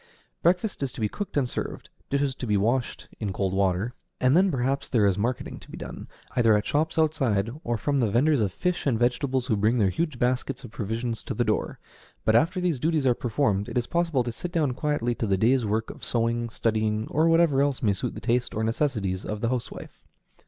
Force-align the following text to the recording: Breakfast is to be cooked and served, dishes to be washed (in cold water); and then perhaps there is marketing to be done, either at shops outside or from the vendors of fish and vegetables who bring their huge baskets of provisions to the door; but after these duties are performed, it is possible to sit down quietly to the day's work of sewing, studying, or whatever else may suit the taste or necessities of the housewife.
Breakfast 0.41 0.81
is 0.81 0.91
to 0.93 0.99
be 0.99 1.07
cooked 1.07 1.37
and 1.37 1.47
served, 1.47 1.91
dishes 2.09 2.33
to 2.33 2.47
be 2.47 2.57
washed 2.57 3.07
(in 3.19 3.31
cold 3.31 3.53
water); 3.53 3.93
and 4.19 4.35
then 4.35 4.49
perhaps 4.49 4.87
there 4.87 5.05
is 5.05 5.15
marketing 5.15 5.59
to 5.59 5.69
be 5.69 5.77
done, 5.77 6.07
either 6.35 6.57
at 6.57 6.65
shops 6.65 6.97
outside 6.97 7.51
or 7.63 7.77
from 7.77 7.99
the 7.99 8.09
vendors 8.09 8.41
of 8.41 8.51
fish 8.51 8.87
and 8.87 8.97
vegetables 8.97 9.45
who 9.45 9.55
bring 9.55 9.77
their 9.77 9.91
huge 9.91 10.17
baskets 10.17 10.63
of 10.63 10.71
provisions 10.71 11.21
to 11.21 11.35
the 11.35 11.43
door; 11.45 11.77
but 12.25 12.35
after 12.35 12.59
these 12.59 12.79
duties 12.79 13.05
are 13.05 13.13
performed, 13.13 13.69
it 13.69 13.77
is 13.77 13.85
possible 13.85 14.23
to 14.23 14.31
sit 14.31 14.51
down 14.51 14.71
quietly 14.71 15.13
to 15.13 15.27
the 15.27 15.37
day's 15.37 15.67
work 15.67 15.91
of 15.91 16.03
sewing, 16.03 16.49
studying, 16.49 17.07
or 17.11 17.27
whatever 17.29 17.61
else 17.61 17.83
may 17.83 17.93
suit 17.93 18.15
the 18.15 18.19
taste 18.21 18.55
or 18.55 18.63
necessities 18.63 19.23
of 19.23 19.39
the 19.41 19.49
housewife. 19.49 20.03